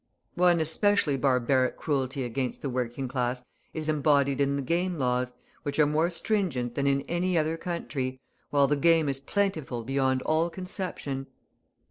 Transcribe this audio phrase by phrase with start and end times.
[0.33, 5.77] One especially barbaric cruelty against the working class is embodied in the Game Laws, which
[5.77, 8.19] are more stringent than in any other country,
[8.49, 11.27] while the game is plentiful beyond all conception.